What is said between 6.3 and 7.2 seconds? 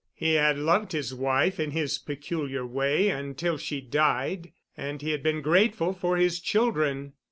children.